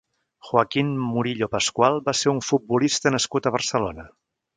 Joaquín 0.45 0.87
Murillo 1.09 1.47
Pascual 1.55 2.01
va 2.07 2.15
ser 2.21 2.31
un 2.33 2.39
futbolista 2.47 3.13
nascut 3.17 3.47
a 3.47 3.53
Barcelona. 3.57 4.07